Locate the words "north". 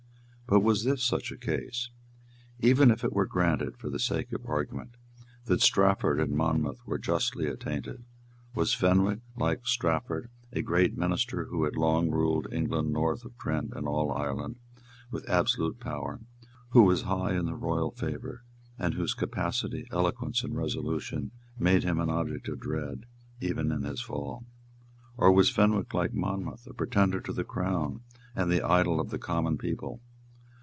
12.91-13.23